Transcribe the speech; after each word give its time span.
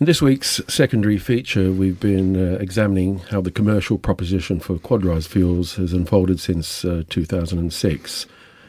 In 0.00 0.06
this 0.06 0.20
week's 0.20 0.60
secondary 0.66 1.18
feature, 1.18 1.70
we've 1.70 2.00
been 2.00 2.36
uh, 2.36 2.56
examining 2.56 3.20
how 3.30 3.40
the 3.40 3.52
commercial 3.52 3.96
proposition 3.96 4.58
for 4.58 4.74
Quadrise 4.74 5.28
Fuels 5.28 5.76
has 5.76 5.92
unfolded 5.92 6.40
since 6.40 6.84
uh, 6.84 7.04
2006. 7.10 8.26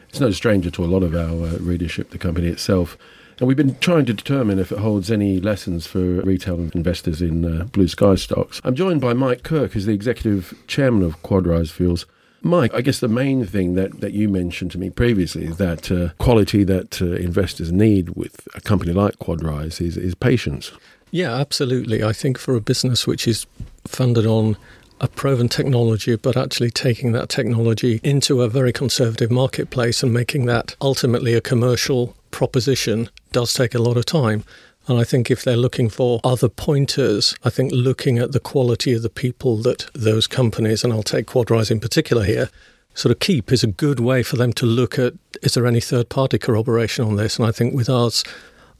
It's 0.08 0.20
no 0.20 0.30
stranger 0.30 0.70
to 0.70 0.84
a 0.84 0.86
lot 0.86 1.02
of 1.02 1.16
our 1.16 1.48
uh, 1.48 1.58
readership, 1.58 2.10
the 2.10 2.18
company 2.18 2.46
itself. 2.46 2.96
And 3.40 3.48
we've 3.48 3.56
been 3.56 3.76
trying 3.80 4.06
to 4.06 4.12
determine 4.12 4.60
if 4.60 4.70
it 4.70 4.78
holds 4.78 5.10
any 5.10 5.40
lessons 5.40 5.84
for 5.84 6.22
retail 6.22 6.70
investors 6.74 7.20
in 7.20 7.44
uh, 7.44 7.64
blue 7.64 7.88
sky 7.88 8.14
stocks. 8.14 8.60
I'm 8.62 8.76
joined 8.76 9.00
by 9.00 9.12
Mike 9.12 9.42
Kirk, 9.42 9.72
who's 9.72 9.86
the 9.86 9.94
executive 9.94 10.54
chairman 10.68 11.02
of 11.02 11.20
Quadrise 11.24 11.72
Fuels. 11.72 12.06
Mike, 12.40 12.72
I 12.72 12.82
guess 12.82 13.00
the 13.00 13.08
main 13.08 13.44
thing 13.44 13.74
that, 13.74 14.00
that 14.00 14.12
you 14.12 14.28
mentioned 14.28 14.70
to 14.70 14.78
me 14.78 14.90
previously 14.90 15.46
is 15.46 15.56
that 15.56 15.90
uh, 15.90 16.10
quality 16.18 16.62
that 16.62 17.02
uh, 17.02 17.06
investors 17.06 17.72
need 17.72 18.10
with 18.10 18.46
a 18.54 18.60
company 18.60 18.92
like 18.92 19.18
Quadrise 19.18 19.80
is, 19.80 19.96
is 19.96 20.14
patience. 20.14 20.70
Yeah, 21.10 21.34
absolutely. 21.34 22.02
I 22.02 22.12
think 22.12 22.38
for 22.38 22.54
a 22.56 22.60
business 22.60 23.06
which 23.06 23.28
is 23.28 23.46
funded 23.86 24.26
on 24.26 24.56
a 25.00 25.08
proven 25.08 25.48
technology, 25.48 26.16
but 26.16 26.36
actually 26.36 26.70
taking 26.70 27.12
that 27.12 27.28
technology 27.28 28.00
into 28.02 28.42
a 28.42 28.48
very 28.48 28.72
conservative 28.72 29.30
marketplace 29.30 30.02
and 30.02 30.12
making 30.12 30.46
that 30.46 30.74
ultimately 30.80 31.34
a 31.34 31.40
commercial 31.40 32.16
proposition 32.30 33.08
does 33.32 33.52
take 33.52 33.74
a 33.74 33.78
lot 33.78 33.96
of 33.96 34.06
time. 34.06 34.44
And 34.88 34.98
I 34.98 35.04
think 35.04 35.30
if 35.30 35.42
they're 35.42 35.56
looking 35.56 35.88
for 35.88 36.20
other 36.22 36.48
pointers, 36.48 37.34
I 37.44 37.50
think 37.50 37.72
looking 37.72 38.18
at 38.18 38.32
the 38.32 38.40
quality 38.40 38.92
of 38.92 39.02
the 39.02 39.10
people 39.10 39.56
that 39.58 39.90
those 39.94 40.26
companies, 40.26 40.84
and 40.84 40.92
I'll 40.92 41.02
take 41.02 41.26
Quadrise 41.26 41.70
in 41.70 41.80
particular 41.80 42.24
here, 42.24 42.48
sort 42.94 43.12
of 43.12 43.18
keep 43.18 43.52
is 43.52 43.62
a 43.62 43.68
good 43.68 44.00
way 44.00 44.22
for 44.22 44.36
them 44.36 44.52
to 44.54 44.64
look 44.64 44.98
at 44.98 45.12
is 45.42 45.54
there 45.54 45.66
any 45.66 45.80
third 45.80 46.08
party 46.08 46.38
corroboration 46.38 47.04
on 47.04 47.16
this? 47.16 47.38
And 47.38 47.46
I 47.46 47.52
think 47.52 47.74
with 47.74 47.90
us, 47.90 48.24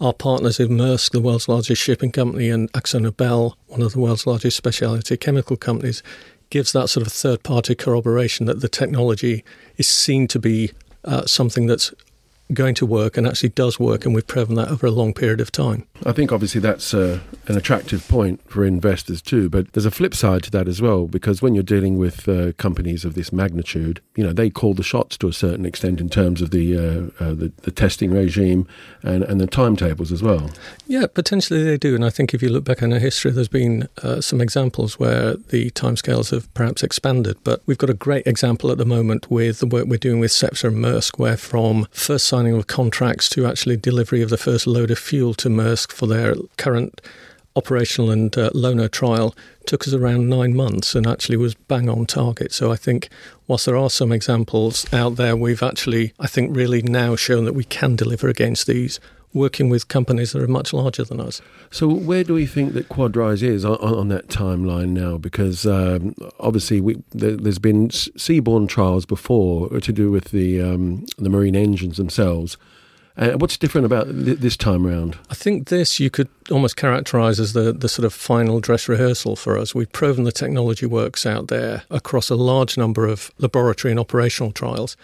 our 0.00 0.12
partners 0.12 0.60
in 0.60 0.68
Maersk, 0.68 1.12
the 1.12 1.20
world's 1.20 1.48
largest 1.48 1.82
shipping 1.82 2.12
company, 2.12 2.50
and 2.50 2.70
AkzoNobel, 2.73 3.54
one 3.68 3.82
of 3.82 3.92
the 3.92 4.00
world's 4.00 4.27
largest 4.27 4.56
specialty 4.56 5.16
chemical 5.16 5.56
companies, 5.56 6.02
gives 6.51 6.73
that 6.73 6.88
sort 6.88 7.07
of 7.07 7.12
third 7.12 7.43
party 7.43 7.74
corroboration 7.74 8.46
that 8.46 8.60
the 8.60 8.68
technology 8.68 9.45
is 9.76 9.88
seen 9.88 10.29
to 10.29 10.38
be 10.38 10.70
uh, 11.04 11.24
something 11.26 11.66
that's 11.66 11.93
going 12.52 12.74
to 12.76 12.86
work 12.86 13.16
and 13.16 13.26
actually 13.26 13.48
does 13.50 13.80
work, 13.80 14.04
and 14.04 14.14
we've 14.14 14.26
proven 14.26 14.54
that 14.54 14.68
over 14.68 14.86
a 14.86 14.90
long 14.90 15.12
period 15.12 15.40
of 15.40 15.50
time. 15.50 15.86
I 16.04 16.12
think 16.12 16.32
obviously 16.32 16.60
that's 16.60 16.94
uh, 16.94 17.20
an 17.48 17.56
attractive 17.56 18.06
point 18.08 18.40
for 18.48 18.64
investors 18.64 19.20
too, 19.20 19.48
but 19.48 19.72
there's 19.72 19.86
a 19.86 19.90
flip 19.90 20.14
side 20.14 20.44
to 20.44 20.50
that 20.52 20.68
as 20.68 20.80
well 20.80 21.06
because 21.06 21.42
when 21.42 21.54
you're 21.54 21.64
dealing 21.64 21.98
with 21.98 22.28
uh, 22.28 22.52
companies 22.52 23.04
of 23.04 23.14
this 23.14 23.32
magnitude, 23.32 24.00
you 24.14 24.24
know 24.24 24.32
they 24.32 24.50
call 24.50 24.74
the 24.74 24.82
shots 24.82 25.16
to 25.18 25.28
a 25.28 25.32
certain 25.32 25.66
extent 25.66 26.00
in 26.00 26.08
terms 26.08 26.40
of 26.40 26.50
the 26.50 26.76
uh, 26.76 27.24
uh 27.24 27.34
the, 27.34 27.52
the, 27.62 27.70
testing 27.70 28.10
regime 28.10 28.66
and, 29.02 29.22
and 29.24 29.40
the 29.40 29.46
timetables 29.46 30.12
as 30.12 30.22
well. 30.22 30.50
Yeah, 30.86 31.06
potentially 31.06 31.62
they 31.64 31.76
do, 31.76 31.94
and 31.94 32.04
I 32.04 32.10
think 32.10 32.32
if 32.32 32.42
you 32.42 32.48
look 32.48 32.64
back 32.64 32.82
in 32.82 32.92
our 32.92 32.98
history, 32.98 33.30
there's 33.32 33.48
been 33.48 33.88
uh, 34.02 34.20
some 34.20 34.40
examples 34.40 34.98
where 34.98 35.34
the 35.34 35.70
timescales 35.72 36.30
have 36.30 36.52
perhaps 36.54 36.82
expanded, 36.82 37.36
but 37.44 37.62
we've 37.66 37.78
got 37.78 37.90
a 37.90 37.94
great 37.94 38.26
example 38.26 38.70
at 38.70 38.78
the 38.78 38.86
moment 38.86 39.30
with 39.30 39.58
the 39.58 39.66
work 39.66 39.86
we're 39.86 39.98
doing 39.98 40.20
with 40.20 40.30
Cepsa 40.30 40.68
and 40.68 40.76
Maersk, 40.78 41.18
where 41.18 41.36
from 41.36 41.86
first 41.90 42.26
signing 42.37 42.54
of 42.54 42.66
contracts 42.66 43.30
to 43.30 43.46
actually 43.46 43.79
delivery 43.79 44.20
of 44.20 44.29
the 44.29 44.37
first 44.37 44.66
load 44.66 44.90
of 44.90 44.98
fuel 44.98 45.32
to 45.32 45.48
Maersk 45.48 45.90
for 45.90 46.06
their 46.06 46.34
current 46.59 47.01
operational 47.54 48.10
and 48.10 48.37
uh, 48.37 48.51
loaner 48.51 48.90
trial 48.90 49.34
took 49.66 49.88
us 49.88 49.95
around 49.95 50.29
nine 50.29 50.54
months 50.54 50.95
and 50.95 51.07
actually 51.07 51.38
was 51.38 51.54
bang 51.54 51.88
on 51.88 52.04
target. 52.04 52.52
So 52.52 52.70
I 52.70 52.76
think, 52.76 53.09
whilst 53.46 53.64
there 53.64 53.76
are 53.79 53.88
some 53.88 54.12
examples 54.12 54.84
out 54.92 55.16
there, 55.16 55.34
we've 55.34 55.62
actually, 55.62 56.12
I 56.20 56.26
think, 56.26 56.54
really 56.54 56.82
now 56.82 57.16
shown 57.16 57.46
that 57.46 57.54
we 57.54 57.64
can 57.64 57.96
deliver 57.96 58.29
against 58.29 58.66
these 58.66 59.01
working 59.37 59.68
with 59.68 59.88
companies 59.88 60.32
that 60.32 60.42
are 60.42 60.48
much 60.48 60.73
larger 60.73 61.04
than 61.04 61.20
us. 61.20 61.40
So, 61.70 61.88
where 61.88 62.24
do 62.24 62.34
we 62.34 62.46
think 62.46 62.73
that 62.73 62.88
Quadrise 62.88 63.42
is 63.42 63.65
on, 63.65 63.76
on 63.76 64.09
that 64.09 64.28
timeline 64.28 64.88
now? 64.88 65.19
Because 65.19 65.66
um, 65.66 66.15
obviously, 66.41 66.81
we, 66.81 67.03
there, 67.10 67.37
has 67.44 67.59
been 67.59 67.88
seaborne 67.88 68.69
trials 68.69 69.06
before 69.06 69.69
to 69.81 69.92
do 69.92 70.10
with 70.10 70.26
the 70.26 70.60
um, 70.60 71.06
the 71.19 71.28
marine 71.28 71.54
engines 71.56 71.97
themselves. 71.97 72.56
Uh, 73.19 73.32
what's 73.32 73.56
different 73.56 73.86
about 73.86 74.06
th- 74.06 74.38
this 74.38 74.56
time 74.56 74.86
around? 74.86 75.19
I 75.30 75.34
think 75.34 75.68
this 75.68 75.98
you 75.98 76.10
could 76.10 76.28
almost 76.50 76.76
characterize 76.76 77.41
as 77.41 77.54
the, 77.54 77.72
the 77.72 77.88
sort 77.88 78.04
of 78.04 78.12
final 78.12 78.60
dress 78.60 78.88
rehearsal 78.88 79.36
for 79.36 79.56
us. 79.56 79.74
We've 79.74 79.91
proven 79.91 80.24
the 80.24 80.32
technology 80.32 80.84
works 80.84 81.24
out 81.24 81.48
there 81.48 81.84
across 81.91 82.28
a 82.28 82.34
large 82.34 82.76
number 82.76 83.06
of 83.06 83.30
laboratory 83.38 83.91
and 83.91 83.98
operational 84.00 84.53
trials. 84.53 84.97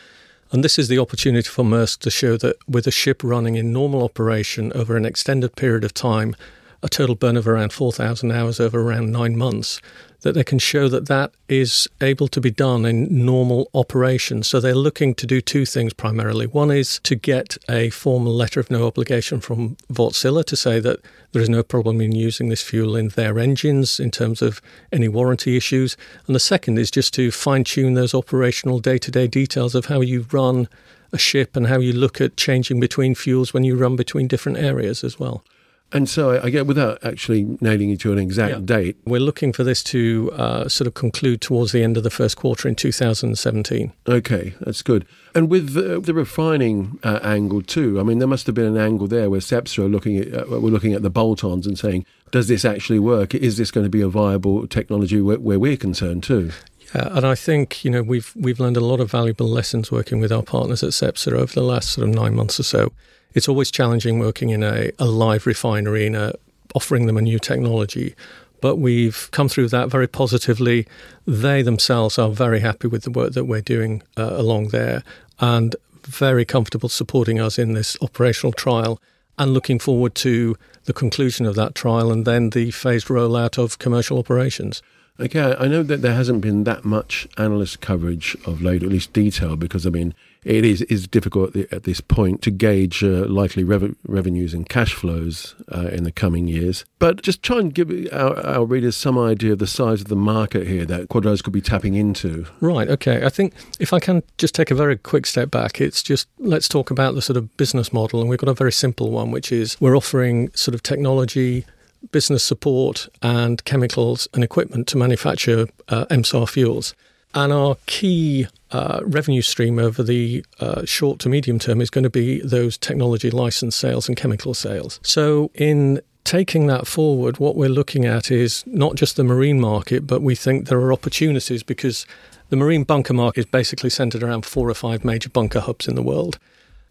And 0.52 0.62
this 0.62 0.78
is 0.78 0.88
the 0.88 0.98
opportunity 0.98 1.48
for 1.48 1.64
Maersk 1.64 2.00
to 2.00 2.10
show 2.10 2.36
that 2.36 2.56
with 2.68 2.86
a 2.86 2.90
ship 2.90 3.24
running 3.24 3.56
in 3.56 3.72
normal 3.72 4.04
operation 4.04 4.70
over 4.74 4.98
an 4.98 5.06
extended 5.06 5.56
period 5.56 5.82
of 5.82 5.94
time, 5.94 6.36
a 6.82 6.88
total 6.88 7.14
burn 7.14 7.36
of 7.36 7.46
around 7.46 7.72
4,000 7.72 8.32
hours 8.32 8.58
over 8.58 8.80
around 8.80 9.12
nine 9.12 9.36
months, 9.36 9.80
that 10.22 10.32
they 10.32 10.44
can 10.44 10.58
show 10.58 10.88
that 10.88 11.06
that 11.08 11.32
is 11.48 11.88
able 12.00 12.28
to 12.28 12.40
be 12.40 12.50
done 12.50 12.84
in 12.84 13.24
normal 13.24 13.68
operation. 13.74 14.42
So 14.42 14.60
they're 14.60 14.74
looking 14.74 15.14
to 15.16 15.26
do 15.26 15.40
two 15.40 15.66
things 15.66 15.92
primarily. 15.92 16.46
One 16.46 16.70
is 16.70 17.00
to 17.00 17.14
get 17.14 17.56
a 17.68 17.90
formal 17.90 18.34
letter 18.34 18.60
of 18.60 18.70
no 18.70 18.86
obligation 18.86 19.40
from 19.40 19.76
Wärtsilä 19.92 20.44
to 20.44 20.56
say 20.56 20.80
that 20.80 21.00
there 21.32 21.42
is 21.42 21.48
no 21.48 21.62
problem 21.62 22.00
in 22.00 22.12
using 22.12 22.48
this 22.48 22.62
fuel 22.62 22.96
in 22.96 23.08
their 23.08 23.38
engines 23.38 23.98
in 23.98 24.10
terms 24.10 24.42
of 24.42 24.60
any 24.92 25.08
warranty 25.08 25.56
issues. 25.56 25.96
And 26.26 26.34
the 26.36 26.40
second 26.40 26.78
is 26.78 26.90
just 26.90 27.14
to 27.14 27.30
fine 27.30 27.64
tune 27.64 27.94
those 27.94 28.14
operational 28.14 28.78
day 28.78 28.98
to 28.98 29.10
day 29.10 29.26
details 29.26 29.74
of 29.74 29.86
how 29.86 30.00
you 30.00 30.26
run 30.32 30.68
a 31.12 31.18
ship 31.18 31.56
and 31.56 31.66
how 31.66 31.78
you 31.78 31.92
look 31.92 32.20
at 32.20 32.36
changing 32.36 32.80
between 32.80 33.14
fuels 33.14 33.52
when 33.52 33.64
you 33.64 33.76
run 33.76 33.96
between 33.96 34.28
different 34.28 34.58
areas 34.58 35.04
as 35.04 35.18
well. 35.18 35.44
And 35.92 36.08
so 36.08 36.40
I 36.42 36.50
get 36.50 36.66
without 36.66 37.04
actually 37.04 37.56
nailing 37.60 37.90
you 37.90 37.96
to 37.98 38.12
an 38.12 38.18
exact 38.18 38.54
yeah. 38.54 38.60
date. 38.64 38.96
We're 39.04 39.20
looking 39.20 39.52
for 39.52 39.62
this 39.62 39.82
to 39.84 40.30
uh, 40.34 40.68
sort 40.68 40.86
of 40.86 40.94
conclude 40.94 41.40
towards 41.40 41.72
the 41.72 41.82
end 41.82 41.96
of 41.96 42.02
the 42.02 42.10
first 42.10 42.36
quarter 42.36 42.66
in 42.66 42.74
2017. 42.74 43.92
Okay, 44.08 44.54
that's 44.60 44.82
good. 44.82 45.06
And 45.34 45.50
with 45.50 45.74
the, 45.74 46.00
the 46.00 46.14
refining 46.14 46.98
uh, 47.02 47.20
angle 47.22 47.62
too, 47.62 48.00
I 48.00 48.02
mean, 48.02 48.18
there 48.18 48.28
must 48.28 48.46
have 48.46 48.54
been 48.54 48.64
an 48.64 48.78
angle 48.78 49.06
there 49.06 49.28
where 49.28 49.40
Cepsa 49.40 49.80
are 49.80 49.88
looking 49.88 50.18
at 50.18 50.34
uh, 50.34 50.44
we're 50.48 50.70
looking 50.70 50.94
at 50.94 51.02
the 51.02 51.10
bolt-ons 51.10 51.66
and 51.66 51.78
saying, 51.78 52.06
does 52.30 52.48
this 52.48 52.64
actually 52.64 52.98
work? 52.98 53.34
Is 53.34 53.58
this 53.58 53.70
going 53.70 53.84
to 53.84 53.90
be 53.90 54.00
a 54.00 54.08
viable 54.08 54.66
technology 54.66 55.20
where, 55.20 55.38
where 55.38 55.58
we're 55.58 55.76
concerned 55.76 56.22
too? 56.22 56.50
Yeah, 56.94 57.16
and 57.16 57.26
I 57.26 57.34
think 57.34 57.84
you 57.84 57.90
know 57.90 58.02
we've 58.02 58.32
we've 58.36 58.60
learned 58.60 58.76
a 58.76 58.80
lot 58.80 59.00
of 59.00 59.10
valuable 59.10 59.48
lessons 59.48 59.90
working 59.90 60.20
with 60.20 60.30
our 60.30 60.42
partners 60.42 60.82
at 60.82 60.90
Cepsa 60.90 61.32
over 61.32 61.52
the 61.52 61.62
last 61.62 61.90
sort 61.90 62.08
of 62.08 62.14
nine 62.14 62.34
months 62.34 62.60
or 62.60 62.64
so 62.64 62.92
it's 63.34 63.48
always 63.48 63.70
challenging 63.70 64.18
working 64.18 64.50
in 64.50 64.62
a, 64.62 64.90
a 64.98 65.06
live 65.06 65.46
refinery 65.46 66.06
and 66.06 66.16
a, 66.16 66.34
offering 66.74 67.06
them 67.06 67.16
a 67.16 67.22
new 67.22 67.38
technology. 67.38 68.14
But 68.60 68.76
we've 68.76 69.28
come 69.32 69.48
through 69.48 69.68
that 69.68 69.88
very 69.88 70.06
positively. 70.06 70.86
They 71.26 71.62
themselves 71.62 72.18
are 72.18 72.30
very 72.30 72.60
happy 72.60 72.88
with 72.88 73.02
the 73.02 73.10
work 73.10 73.32
that 73.32 73.44
we're 73.44 73.60
doing 73.60 74.02
uh, 74.16 74.34
along 74.34 74.68
there 74.68 75.02
and 75.40 75.74
very 76.04 76.44
comfortable 76.44 76.88
supporting 76.88 77.40
us 77.40 77.58
in 77.58 77.74
this 77.74 77.96
operational 78.02 78.52
trial 78.52 79.00
and 79.38 79.54
looking 79.54 79.78
forward 79.78 80.14
to 80.14 80.56
the 80.84 80.92
conclusion 80.92 81.46
of 81.46 81.54
that 81.56 81.74
trial 81.74 82.12
and 82.12 82.24
then 82.24 82.50
the 82.50 82.70
phased 82.70 83.06
rollout 83.06 83.58
of 83.58 83.78
commercial 83.78 84.18
operations. 84.18 84.82
Okay, 85.20 85.54
I 85.58 85.68
know 85.68 85.82
that 85.82 86.00
there 86.02 86.14
hasn't 86.14 86.40
been 86.40 86.64
that 86.64 86.84
much 86.84 87.28
analyst 87.36 87.80
coverage 87.80 88.36
of 88.46 88.62
late, 88.62 88.82
at 88.82 88.88
least 88.88 89.12
detail, 89.12 89.56
because 89.56 89.86
I 89.86 89.90
mean, 89.90 90.14
it 90.42 90.64
is 90.64 90.82
is 90.82 91.06
difficult 91.06 91.54
at 91.54 91.84
this 91.84 92.00
point 92.00 92.42
to 92.42 92.50
gauge 92.50 93.04
uh, 93.04 93.26
likely 93.26 93.62
rev- 93.62 93.94
revenues 94.06 94.54
and 94.54 94.68
cash 94.68 94.94
flows 94.94 95.54
uh, 95.70 95.88
in 95.88 96.04
the 96.04 96.12
coming 96.12 96.48
years. 96.48 96.84
But 96.98 97.22
just 97.22 97.42
try 97.42 97.58
and 97.58 97.72
give 97.72 97.90
our, 98.12 98.38
our, 98.44 98.64
readers 98.64 98.96
some 98.96 99.18
idea 99.18 99.52
of 99.52 99.58
the 99.58 99.66
size 99.66 100.00
of 100.00 100.08
the 100.08 100.16
market 100.16 100.66
here 100.66 100.84
that 100.86 101.08
Quadrise 101.08 101.42
could 101.42 101.52
be 101.52 101.60
tapping 101.60 101.94
into. 101.94 102.46
Right. 102.60 102.88
Okay. 102.88 103.24
I 103.24 103.28
think 103.28 103.54
if 103.78 103.92
I 103.92 104.00
can 104.00 104.22
just 104.38 104.54
take 104.54 104.70
a 104.70 104.74
very 104.74 104.96
quick 104.96 105.26
step 105.26 105.50
back, 105.50 105.80
it's 105.80 106.02
just 106.02 106.26
let's 106.38 106.68
talk 106.68 106.90
about 106.90 107.14
the 107.14 107.22
sort 107.22 107.36
of 107.36 107.54
business 107.56 107.92
model, 107.92 108.20
and 108.20 108.28
we've 108.30 108.38
got 108.38 108.48
a 108.48 108.54
very 108.54 108.72
simple 108.72 109.10
one, 109.10 109.30
which 109.30 109.52
is 109.52 109.80
we're 109.80 109.96
offering 109.96 110.50
sort 110.54 110.74
of 110.74 110.82
technology 110.82 111.66
business 112.10 112.42
support 112.42 113.08
and 113.22 113.64
chemicals 113.64 114.28
and 114.34 114.42
equipment 114.42 114.86
to 114.88 114.96
manufacture 114.96 115.68
uh, 115.88 116.06
MSAR 116.06 116.48
fuels. 116.48 116.94
And 117.34 117.52
our 117.52 117.76
key 117.86 118.46
uh, 118.72 119.00
revenue 119.04 119.42
stream 119.42 119.78
over 119.78 120.02
the 120.02 120.44
uh, 120.60 120.84
short 120.84 121.18
to 121.20 121.28
medium 121.28 121.58
term 121.58 121.80
is 121.80 121.88
going 121.88 122.04
to 122.04 122.10
be 122.10 122.40
those 122.40 122.76
technology 122.76 123.30
license 123.30 123.74
sales 123.76 124.08
and 124.08 124.16
chemical 124.16 124.52
sales. 124.54 125.00
So, 125.02 125.50
in 125.54 126.00
taking 126.24 126.66
that 126.66 126.86
forward, 126.86 127.38
what 127.38 127.56
we're 127.56 127.68
looking 127.68 128.04
at 128.04 128.30
is 128.30 128.64
not 128.66 128.96
just 128.96 129.16
the 129.16 129.24
marine 129.24 129.60
market, 129.60 130.06
but 130.06 130.22
we 130.22 130.34
think 130.34 130.68
there 130.68 130.78
are 130.78 130.92
opportunities 130.92 131.62
because 131.62 132.06
the 132.50 132.56
marine 132.56 132.84
bunker 132.84 133.14
market 133.14 133.40
is 133.40 133.46
basically 133.46 133.90
centered 133.90 134.22
around 134.22 134.44
four 134.44 134.68
or 134.68 134.74
five 134.74 135.04
major 135.04 135.30
bunker 135.30 135.60
hubs 135.60 135.88
in 135.88 135.94
the 135.94 136.02
world. 136.02 136.38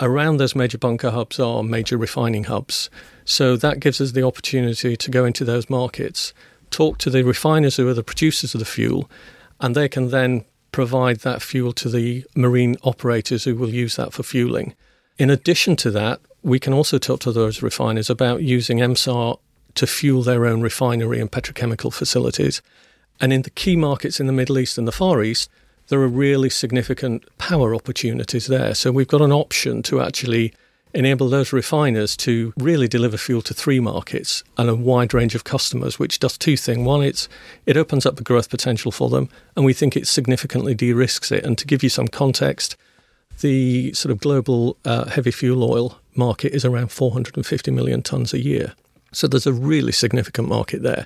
Around 0.01 0.37
those 0.37 0.55
major 0.55 0.79
bunker 0.79 1.11
hubs 1.11 1.39
are 1.39 1.61
major 1.61 1.95
refining 1.95 2.45
hubs. 2.45 2.89
So 3.23 3.55
that 3.57 3.79
gives 3.79 4.01
us 4.01 4.11
the 4.11 4.23
opportunity 4.23 4.97
to 4.97 5.11
go 5.11 5.25
into 5.25 5.45
those 5.45 5.69
markets, 5.69 6.33
talk 6.71 6.97
to 6.99 7.11
the 7.11 7.23
refiners 7.23 7.77
who 7.77 7.87
are 7.87 7.93
the 7.93 8.03
producers 8.03 8.55
of 8.55 8.59
the 8.59 8.65
fuel, 8.65 9.09
and 9.59 9.75
they 9.75 9.87
can 9.87 10.09
then 10.09 10.43
provide 10.71 11.19
that 11.19 11.43
fuel 11.43 11.71
to 11.73 11.87
the 11.87 12.25
marine 12.35 12.77
operators 12.83 13.43
who 13.43 13.55
will 13.55 13.69
use 13.69 13.95
that 13.97 14.11
for 14.11 14.23
fueling. 14.23 14.73
In 15.19 15.29
addition 15.29 15.75
to 15.77 15.91
that, 15.91 16.19
we 16.41 16.59
can 16.59 16.73
also 16.73 16.97
talk 16.97 17.19
to 17.19 17.31
those 17.31 17.61
refiners 17.61 18.09
about 18.09 18.41
using 18.41 18.79
MSAR 18.79 19.37
to 19.75 19.85
fuel 19.85 20.23
their 20.23 20.47
own 20.47 20.61
refinery 20.61 21.19
and 21.19 21.31
petrochemical 21.31 21.93
facilities. 21.93 22.63
And 23.19 23.31
in 23.31 23.43
the 23.43 23.51
key 23.51 23.75
markets 23.75 24.19
in 24.19 24.25
the 24.25 24.33
Middle 24.33 24.57
East 24.57 24.79
and 24.79 24.87
the 24.87 24.91
Far 24.91 25.21
East, 25.21 25.49
there 25.91 26.01
are 26.01 26.07
really 26.07 26.49
significant 26.49 27.25
power 27.37 27.75
opportunities 27.75 28.47
there. 28.47 28.73
So 28.73 28.93
we've 28.93 29.09
got 29.09 29.21
an 29.21 29.33
option 29.33 29.83
to 29.83 30.01
actually 30.01 30.53
enable 30.93 31.27
those 31.27 31.51
refiners 31.51 32.15
to 32.15 32.53
really 32.57 32.87
deliver 32.87 33.17
fuel 33.17 33.41
to 33.41 33.53
three 33.53 33.81
markets 33.81 34.41
and 34.57 34.69
a 34.69 34.75
wide 34.75 35.13
range 35.13 35.35
of 35.35 35.43
customers, 35.43 35.99
which 35.99 36.19
does 36.19 36.37
two 36.37 36.55
things. 36.55 36.87
One, 36.87 37.03
it's 37.03 37.27
it 37.65 37.75
opens 37.75 38.05
up 38.05 38.15
the 38.15 38.23
growth 38.23 38.49
potential 38.49 38.91
for 38.91 39.09
them, 39.09 39.27
and 39.57 39.65
we 39.65 39.73
think 39.73 39.97
it 39.97 40.07
significantly 40.07 40.73
de-risks 40.73 41.29
it. 41.29 41.45
And 41.45 41.57
to 41.57 41.67
give 41.67 41.83
you 41.83 41.89
some 41.89 42.07
context, 42.07 42.77
the 43.41 43.91
sort 43.93 44.11
of 44.11 44.21
global 44.21 44.77
uh, 44.85 45.09
heavy 45.09 45.31
fuel 45.31 45.69
oil 45.69 45.99
market 46.15 46.53
is 46.53 46.63
around 46.63 46.91
450 46.91 47.69
million 47.71 48.01
tons 48.01 48.33
a 48.33 48.39
year. 48.39 48.73
So 49.11 49.27
there's 49.27 49.47
a 49.47 49.53
really 49.53 49.91
significant 49.91 50.47
market 50.47 50.83
there. 50.83 51.05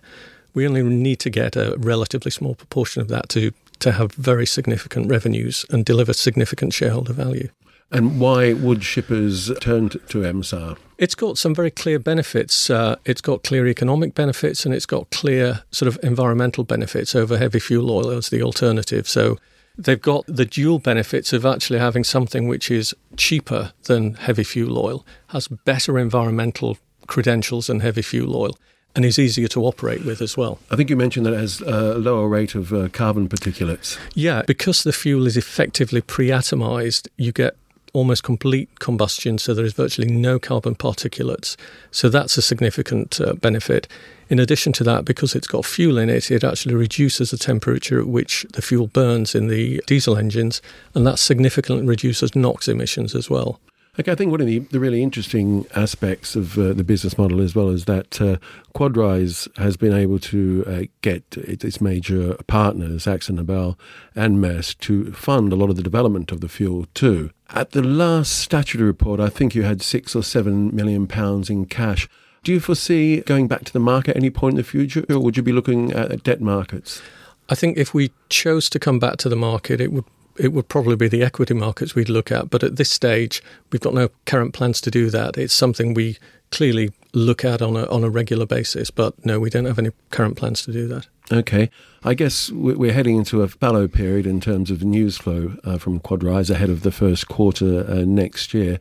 We 0.53 0.67
only 0.67 0.83
need 0.83 1.19
to 1.21 1.31
get 1.31 1.55
a 1.55 1.75
relatively 1.77 2.29
small 2.29 2.53
proportion 2.53 3.01
of 3.01 3.07
that 3.09 3.29
to 3.29 3.51
to 3.79 3.93
have 3.93 4.13
very 4.13 4.45
significant 4.45 5.09
revenues 5.09 5.65
and 5.69 5.85
deliver 5.85 6.13
significant 6.13 6.73
shareholder 6.73 7.13
value. 7.13 7.49
And 7.91 8.19
why 8.19 8.53
would 8.53 8.83
shippers 8.83 9.51
turn 9.61 9.89
to, 9.89 9.99
MSAR? 9.99 10.77
It's 10.97 11.15
got 11.15 11.37
some 11.37 11.53
very 11.53 11.71
clear 11.71 11.99
benefits. 11.99 12.69
Uh, 12.69 12.95
it's 13.05 13.21
got 13.21 13.43
clear 13.43 13.67
economic 13.67 14.15
benefits 14.15 14.65
and 14.65 14.73
it's 14.73 14.87
got 14.87 15.09
clear 15.11 15.63
sort 15.71 15.87
of 15.87 15.99
environmental 16.03 16.63
benefits 16.63 17.15
over 17.15 17.37
heavy 17.37 17.59
fuel 17.59 17.91
oil 17.91 18.09
as 18.09 18.29
the 18.29 18.41
alternative. 18.41 19.07
So 19.07 19.37
they've 19.77 20.01
got 20.01 20.25
the 20.27 20.45
dual 20.45 20.79
benefits 20.79 21.31
of 21.31 21.45
actually 21.45 21.79
having 21.79 22.03
something 22.03 22.47
which 22.47 22.71
is 22.71 22.95
cheaper 23.17 23.71
than 23.83 24.15
heavy 24.15 24.43
fuel 24.43 24.79
oil, 24.79 25.05
has 25.27 25.47
better 25.47 25.99
environmental 25.99 26.77
credentials 27.07 27.67
than 27.67 27.81
heavy 27.81 28.01
fuel 28.01 28.35
oil, 28.35 28.57
and 28.95 29.05
is 29.05 29.19
easier 29.19 29.47
to 29.49 29.65
operate 29.65 30.05
with 30.05 30.21
as 30.21 30.37
well. 30.37 30.59
I 30.71 30.75
think 30.75 30.89
you 30.89 30.95
mentioned 30.95 31.25
that 31.25 31.33
it 31.33 31.39
has 31.39 31.61
a 31.61 31.95
lower 31.95 32.27
rate 32.27 32.55
of 32.55 32.73
uh, 32.73 32.89
carbon 32.89 33.27
particulates. 33.27 33.97
Yeah, 34.13 34.43
because 34.47 34.83
the 34.83 34.93
fuel 34.93 35.27
is 35.27 35.37
effectively 35.37 36.01
pre 36.01 36.29
atomized, 36.29 37.07
you 37.17 37.31
get 37.31 37.55
almost 37.95 38.23
complete 38.23 38.79
combustion, 38.79 39.37
so 39.37 39.53
there 39.53 39.65
is 39.65 39.73
virtually 39.73 40.07
no 40.07 40.37
carbon 40.37 40.75
particulates. 40.75 41.55
So 41.91 42.09
that's 42.09 42.37
a 42.37 42.41
significant 42.41 43.21
uh, 43.21 43.33
benefit. 43.35 43.87
In 44.29 44.37
addition 44.37 44.73
to 44.73 44.83
that, 44.83 45.05
because 45.05 45.33
it's 45.33 45.47
got 45.47 45.65
fuel 45.65 45.97
in 45.97 46.09
it, 46.09 46.29
it 46.29 46.43
actually 46.43 46.75
reduces 46.75 47.31
the 47.31 47.37
temperature 47.37 47.99
at 47.99 48.07
which 48.07 48.45
the 48.53 48.61
fuel 48.61 48.87
burns 48.87 49.33
in 49.33 49.47
the 49.47 49.81
diesel 49.87 50.17
engines, 50.17 50.61
and 50.93 51.07
that 51.07 51.19
significantly 51.19 51.85
reduces 51.85 52.35
NOx 52.35 52.67
emissions 52.67 53.15
as 53.15 53.29
well. 53.29 53.59
Okay, 53.97 54.11
I 54.11 54.15
think 54.15 54.29
one 54.29 54.41
of 54.41 54.47
the, 54.47 54.59
the 54.59 54.79
really 54.79 55.01
interesting 55.01 55.65
aspects 55.73 56.35
of 56.35 56.57
uh, 56.57 56.73
the 56.73 56.83
business 56.83 57.17
model 57.17 57.39
as 57.39 57.55
well 57.55 57.69
is 57.69 57.85
that 57.85 58.21
uh, 58.21 58.35
Quadrise 58.73 59.47
has 59.57 59.77
been 59.77 59.93
able 59.93 60.19
to 60.19 60.65
uh, 60.67 60.81
get 61.01 61.23
its 61.37 61.79
major 61.79 62.35
partners, 62.47 63.05
AkzoNobel 63.05 63.79
and 64.13 64.39
Maersk, 64.39 64.79
to 64.79 65.13
fund 65.13 65.53
a 65.53 65.55
lot 65.55 65.69
of 65.69 65.77
the 65.77 65.81
development 65.81 66.33
of 66.33 66.41
the 66.41 66.49
fuel 66.49 66.87
too. 66.93 67.31
At 67.51 67.71
the 67.71 67.81
last 67.81 68.37
statutory 68.37 68.85
report, 68.85 69.21
I 69.21 69.29
think 69.29 69.55
you 69.55 69.63
had 69.63 69.81
six 69.81 70.13
or 70.13 70.23
seven 70.23 70.75
million 70.75 71.07
pounds 71.07 71.49
in 71.49 71.65
cash. 71.65 72.09
Do 72.43 72.51
you 72.51 72.59
foresee 72.59 73.21
going 73.21 73.47
back 73.47 73.63
to 73.63 73.71
the 73.71 73.79
market 73.79 74.11
at 74.11 74.17
any 74.17 74.29
point 74.29 74.53
in 74.53 74.57
the 74.57 74.63
future, 74.63 75.05
or 75.09 75.19
would 75.19 75.37
you 75.37 75.43
be 75.43 75.53
looking 75.53 75.93
at 75.93 76.21
debt 76.23 76.41
markets? 76.41 77.01
I 77.47 77.55
think 77.55 77.77
if 77.77 77.93
we 77.93 78.11
chose 78.27 78.69
to 78.71 78.79
come 78.79 78.99
back 78.99 79.15
to 79.17 79.29
the 79.29 79.37
market, 79.37 79.79
it 79.79 79.93
would 79.93 80.05
it 80.37 80.53
would 80.53 80.67
probably 80.67 80.95
be 80.95 81.07
the 81.07 81.23
equity 81.23 81.53
markets 81.53 81.95
we'd 81.95 82.09
look 82.09 82.31
at. 82.31 82.49
But 82.49 82.63
at 82.63 82.75
this 82.75 82.91
stage, 82.91 83.41
we've 83.71 83.81
got 83.81 83.93
no 83.93 84.09
current 84.25 84.53
plans 84.53 84.81
to 84.81 84.91
do 84.91 85.09
that. 85.09 85.37
It's 85.37 85.53
something 85.53 85.93
we 85.93 86.17
clearly 86.51 86.91
look 87.13 87.45
at 87.45 87.61
on 87.61 87.75
a 87.75 87.85
on 87.87 88.03
a 88.03 88.09
regular 88.09 88.45
basis. 88.45 88.91
But 88.91 89.25
no, 89.25 89.39
we 89.39 89.49
don't 89.49 89.65
have 89.65 89.79
any 89.79 89.91
current 90.11 90.37
plans 90.37 90.61
to 90.63 90.71
do 90.71 90.87
that. 90.87 91.07
Okay, 91.31 91.71
I 92.03 92.13
guess 92.13 92.51
we're 92.51 92.93
heading 92.93 93.17
into 93.17 93.41
a 93.41 93.47
fallow 93.47 93.87
period 93.87 94.27
in 94.27 94.39
terms 94.39 94.69
of 94.69 94.83
news 94.83 95.17
flow 95.17 95.57
uh, 95.63 95.77
from 95.77 95.99
Quadrise 95.99 96.51
ahead 96.51 96.69
of 96.69 96.83
the 96.83 96.91
first 96.91 97.27
quarter 97.27 97.85
uh, 97.89 98.03
next 98.05 98.53
year. 98.53 98.79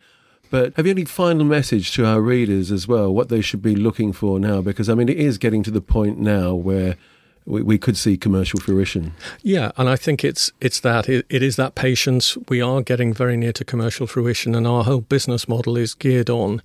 But 0.50 0.74
have 0.76 0.86
you 0.86 0.92
any 0.92 1.04
final 1.04 1.44
message 1.44 1.92
to 1.92 2.04
our 2.04 2.20
readers 2.20 2.70
as 2.70 2.86
well? 2.86 3.12
What 3.12 3.28
they 3.28 3.40
should 3.40 3.62
be 3.62 3.74
looking 3.74 4.12
for 4.12 4.38
now? 4.38 4.60
Because 4.60 4.88
I 4.88 4.94
mean, 4.94 5.08
it 5.08 5.18
is 5.18 5.38
getting 5.38 5.62
to 5.62 5.70
the 5.70 5.80
point 5.80 6.18
now 6.18 6.54
where 6.54 6.96
we, 7.46 7.62
we 7.62 7.78
could 7.78 7.96
see 7.96 8.16
commercial 8.16 8.60
fruition. 8.60 9.14
Yeah, 9.42 9.72
and 9.76 9.88
I 9.88 9.96
think 9.96 10.24
it's 10.24 10.50
it's 10.60 10.80
that 10.80 11.08
it, 11.08 11.26
it 11.28 11.42
is 11.42 11.56
that 11.56 11.74
patience. 11.74 12.36
We 12.48 12.60
are 12.60 12.82
getting 12.82 13.12
very 13.12 13.36
near 13.36 13.52
to 13.52 13.64
commercial 13.64 14.06
fruition, 14.06 14.54
and 14.54 14.66
our 14.66 14.84
whole 14.84 15.00
business 15.00 15.48
model 15.48 15.76
is 15.76 15.94
geared 15.94 16.30
on 16.30 16.62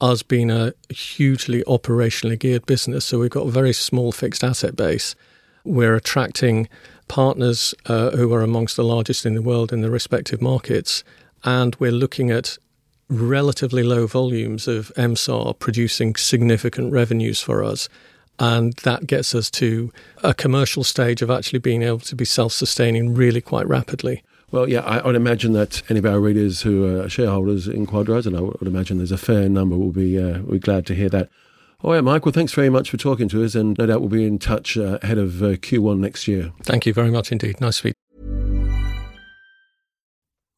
us 0.00 0.22
being 0.22 0.50
a 0.50 0.74
hugely 0.90 1.62
operationally 1.64 2.38
geared 2.38 2.66
business. 2.66 3.04
So 3.04 3.20
we've 3.20 3.30
got 3.30 3.46
a 3.46 3.50
very 3.50 3.72
small 3.72 4.10
fixed 4.10 4.42
asset 4.42 4.74
base. 4.74 5.14
We're 5.64 5.94
attracting 5.94 6.68
partners 7.06 7.72
uh, 7.86 8.10
who 8.10 8.32
are 8.34 8.42
amongst 8.42 8.76
the 8.76 8.84
largest 8.84 9.24
in 9.24 9.34
the 9.34 9.42
world 9.42 9.72
in 9.72 9.80
the 9.80 9.90
respective 9.90 10.42
markets, 10.42 11.04
and 11.44 11.76
we're 11.76 11.92
looking 11.92 12.30
at 12.30 12.58
relatively 13.08 13.82
low 13.82 14.06
volumes 14.06 14.66
of 14.66 14.90
MSAR 14.96 15.58
producing 15.58 16.16
significant 16.16 16.92
revenues 16.92 17.40
for 17.40 17.62
us. 17.62 17.88
And 18.38 18.72
that 18.84 19.06
gets 19.06 19.34
us 19.34 19.50
to 19.52 19.92
a 20.22 20.34
commercial 20.34 20.84
stage 20.84 21.22
of 21.22 21.30
actually 21.30 21.58
being 21.58 21.82
able 21.82 22.00
to 22.00 22.16
be 22.16 22.24
self 22.24 22.52
sustaining 22.52 23.14
really 23.14 23.40
quite 23.40 23.68
rapidly. 23.68 24.22
Well, 24.50 24.68
yeah, 24.68 24.80
I 24.80 25.04
would 25.06 25.14
imagine 25.14 25.54
that 25.54 25.82
any 25.88 25.98
of 25.98 26.04
our 26.04 26.20
readers 26.20 26.60
who 26.60 26.84
are 26.84 27.08
shareholders 27.08 27.66
in 27.66 27.86
Quadrise, 27.86 28.26
and 28.26 28.36
I 28.36 28.40
would 28.40 28.66
imagine 28.66 28.98
there's 28.98 29.10
a 29.10 29.16
fair 29.16 29.48
number, 29.48 29.78
will 29.78 29.92
be 29.92 30.18
uh, 30.18 30.42
will 30.42 30.52
be 30.52 30.58
glad 30.58 30.84
to 30.86 30.94
hear 30.94 31.08
that. 31.08 31.30
All 31.82 31.92
right, 31.92 32.04
Mike. 32.04 32.26
Well, 32.26 32.32
thanks 32.32 32.52
very 32.52 32.68
much 32.68 32.90
for 32.90 32.98
talking 32.98 33.28
to 33.30 33.42
us, 33.44 33.54
and 33.54 33.76
no 33.78 33.86
doubt 33.86 34.00
we'll 34.00 34.10
be 34.10 34.26
in 34.26 34.38
touch 34.38 34.76
uh, 34.76 34.98
ahead 35.02 35.18
of 35.18 35.42
uh, 35.42 35.56
Q1 35.56 35.98
next 35.98 36.28
year. 36.28 36.52
Thank 36.62 36.84
you 36.84 36.92
very 36.92 37.10
much 37.10 37.32
indeed. 37.32 37.60
Nice 37.60 37.80
to 37.80 37.88
meet. 37.88 37.94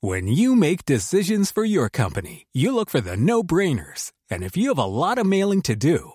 When 0.01 0.27
you 0.27 0.55
make 0.55 0.85
decisions 0.85 1.51
for 1.51 1.65
your 1.65 1.89
company, 1.89 2.47
you 2.53 2.75
look 2.75 2.91
for 2.91 3.01
the 3.01 3.17
no-brainers, 3.17 4.13
and 4.29 4.43
if 4.43 4.55
you 4.55 4.69
have 4.69 4.79
a 4.79 4.85
lot 4.85 5.17
of 5.17 5.27
mailing 5.27 5.63
to 5.63 5.77
do 5.77 6.15